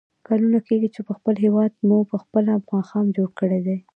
[0.27, 3.77] کلونه کېږي چې په خپل هېواد مو په خپله ماښام جوړ کړی دی.